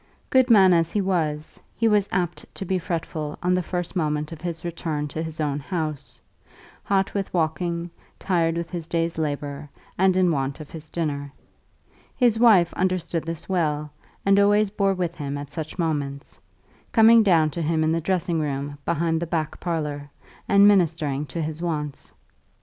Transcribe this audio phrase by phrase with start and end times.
[0.31, 4.31] Good man as he was, he was apt to be fretful on the first moment
[4.31, 6.19] of his return to his own house,
[6.83, 9.69] hot with walking, tired with his day's labour,
[9.99, 11.31] and in want of his dinner.
[12.15, 13.91] His wife understood this well,
[14.25, 16.39] and always bore with him at such moments,
[16.91, 20.09] coming down to him in the dressing room behind the back parlour,
[20.49, 22.11] and ministering to his wants.